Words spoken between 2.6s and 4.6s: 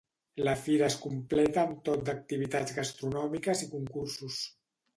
gastronòmiques i concursos.